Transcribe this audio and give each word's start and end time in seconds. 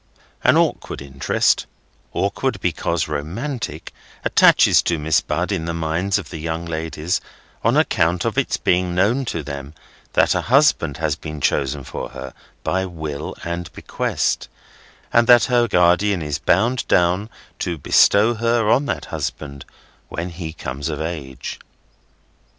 An 0.43 0.57
awkward 0.57 0.99
interest 0.99 1.67
(awkward 2.11 2.59
because 2.59 3.07
romantic) 3.07 3.93
attaches 4.25 4.81
to 4.81 4.97
Miss 4.97 5.21
Bud 5.21 5.51
in 5.51 5.65
the 5.65 5.75
minds 5.75 6.17
of 6.17 6.31
the 6.31 6.39
young 6.39 6.65
ladies, 6.65 7.21
on 7.63 7.77
account 7.77 8.25
of 8.25 8.35
its 8.35 8.57
being 8.57 8.95
known 8.95 9.25
to 9.25 9.43
them 9.43 9.75
that 10.13 10.33
a 10.33 10.41
husband 10.41 10.97
has 10.97 11.15
been 11.15 11.39
chosen 11.39 11.83
for 11.83 12.09
her 12.09 12.33
by 12.63 12.83
will 12.83 13.35
and 13.43 13.71
bequest, 13.73 14.49
and 15.13 15.27
that 15.27 15.43
her 15.45 15.67
guardian 15.67 16.23
is 16.23 16.39
bound 16.39 16.87
down 16.87 17.29
to 17.59 17.77
bestow 17.77 18.33
her 18.33 18.67
on 18.71 18.87
that 18.87 19.05
husband 19.13 19.65
when 20.09 20.29
he 20.29 20.51
comes 20.51 20.89
of 20.89 20.99
age. 20.99 21.59